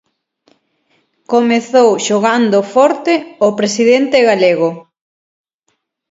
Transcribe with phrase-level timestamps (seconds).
[1.31, 3.13] Comezou xogando forte
[3.47, 4.69] o presidente galego.